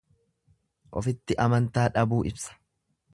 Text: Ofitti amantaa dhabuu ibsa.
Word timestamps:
Ofitti 1.01 1.37
amantaa 1.45 1.87
dhabuu 1.99 2.23
ibsa. 2.31 2.57